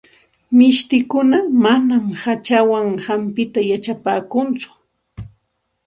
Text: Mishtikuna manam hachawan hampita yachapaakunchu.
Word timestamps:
Mishtikuna 0.57 1.37
manam 1.63 2.03
hachawan 2.23 2.89
hampita 3.05 3.59
yachapaakunchu. 3.71 4.69